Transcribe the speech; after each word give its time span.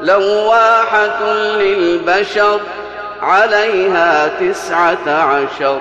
لواحة 0.00 1.32
للبشر 1.34 2.60
عليها 3.22 4.30
تسعة 4.40 5.08
عشر 5.08 5.80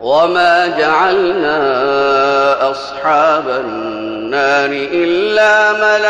وما 0.00 0.66
جعلنا 0.78 1.60
أصحاب 2.70 3.48
النار 3.48 4.70
إلا 4.92 5.72
ملائكة 5.72 6.02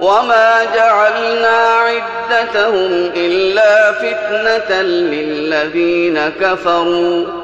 وما 0.00 0.64
جعلنا 0.74 1.58
عدتهم 1.58 3.10
إلا 3.16 3.92
فتنة 3.92 4.82
للذين 4.82 6.28
كفروا 6.40 7.43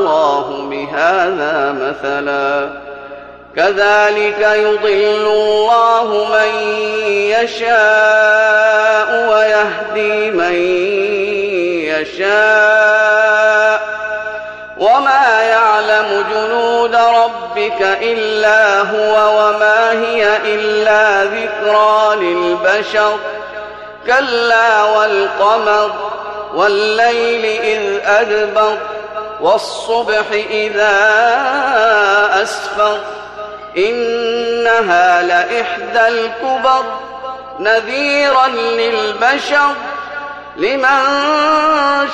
بهذا 1.01 1.71
مثلا. 1.71 2.69
كذلك 3.55 4.39
يضل 4.39 5.27
الله 5.27 6.27
من 6.31 6.69
يشاء 7.13 9.09
ويهدي 9.29 10.31
من 10.31 10.55
يشاء. 11.91 13.81
وما 14.77 15.41
يعلم 15.41 16.25
جنود 16.33 16.95
ربك 16.95 17.81
إلا 17.81 18.79
هو 18.79 19.39
وما 19.39 19.91
هي 19.91 20.37
إلا 20.45 21.23
ذكرى 21.23 22.15
للبشر. 22.15 23.17
كلا 24.07 24.83
والقمر 24.83 25.91
والليل 26.55 27.61
إذ 27.61 27.99
أدبر. 28.05 28.77
والصبح 29.41 30.25
إذا 30.49 30.91
أسفر 32.43 32.97
إنها 33.77 35.21
لإحدى 35.21 36.07
الكبر 36.07 36.83
نذيرا 37.59 38.47
للبشر 38.47 39.73
لمن 40.57 41.01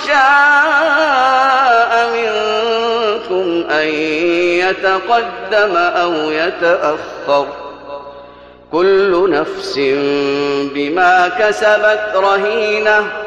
شاء 0.08 2.10
منكم 2.14 3.72
أن 3.72 3.88
يتقدم 4.68 5.78
أو 5.78 6.14
يتأخر 6.14 7.48
كل 8.72 9.30
نفس 9.30 9.80
بما 10.74 11.28
كسبت 11.40 12.12
رهينة 12.16 13.27